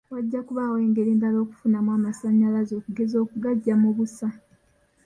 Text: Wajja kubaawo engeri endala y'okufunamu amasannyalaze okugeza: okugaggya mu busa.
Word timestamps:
Wajja 0.13 0.39
kubaawo 0.47 0.77
engeri 0.85 1.09
endala 1.15 1.35
y'okufunamu 1.39 1.89
amasannyalaze 1.97 2.73
okugeza: 2.79 3.15
okugaggya 3.23 3.75
mu 3.81 3.89
busa. 3.97 4.27